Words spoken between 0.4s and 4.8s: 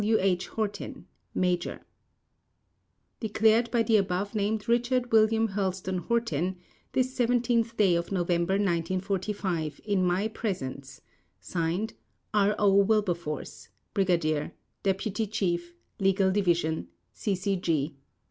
HORTIN Major Declared by the above named